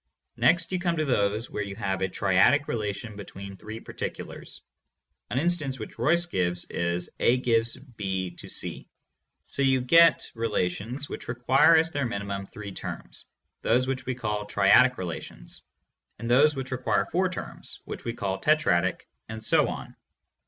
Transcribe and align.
Next 0.37 0.71
you 0.71 0.79
come 0.79 0.97
to 0.97 1.05
those 1.05 1.51
where 1.51 1.61
you 1.61 1.75
have 1.75 2.01
a 2.01 2.07
triadic 2.09 2.67
relation 2.67 3.15
between 3.15 3.55
three 3.55 3.79
particulars. 3.79 4.63
(An 5.29 5.37
instance 5.37 5.77
which 5.77 5.99
Royce 5.99 6.25
gives 6.25 6.65
is 6.71 7.11
"A 7.19 7.37
gives 7.37 7.75
B 7.77 8.31
to 8.37 8.49
C") 8.49 8.87
So 9.45 9.61
you 9.61 9.79
get 9.79 10.31
relations 10.33 11.07
which 11.07 11.27
require 11.27 11.75
as 11.75 11.91
their 11.91 12.07
minimum 12.07 12.47
three 12.47 12.71
terms, 12.71 13.25
those 13.61 13.87
we 13.87 14.15
call 14.15 14.47
triadic 14.47 14.97
relations; 14.97 15.61
and 16.17 16.27
those 16.27 16.55
which 16.55 16.71
require 16.71 17.05
four 17.05 17.29
terms, 17.29 17.79
which 17.85 18.03
we 18.03 18.13
call 18.15 18.41
tetradic, 18.41 19.01
and 19.29 19.43
so 19.45 19.67
on. 19.69 19.95